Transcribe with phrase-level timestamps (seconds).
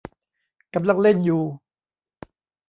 [0.73, 1.43] กำลังเล่นอยู่